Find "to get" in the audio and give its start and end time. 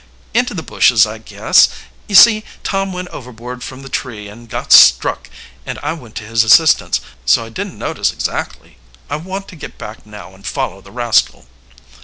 9.49-9.77